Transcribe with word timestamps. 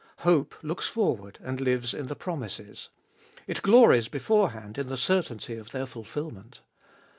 Hope 0.21 0.55
looks 0.63 0.87
forward 0.87 1.37
and 1.43 1.61
lives 1.61 1.93
in 1.93 2.07
the 2.07 2.15
promises; 2.15 2.89
it 3.45 3.61
glories 3.61 4.07
beforehand 4.07 4.79
in 4.79 4.87
the 4.87 4.97
certainty 4.97 5.53
of 5.55 5.69
their 5.69 5.85
fulfilment. 5.85 6.63